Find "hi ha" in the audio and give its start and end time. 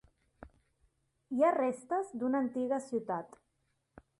1.35-1.51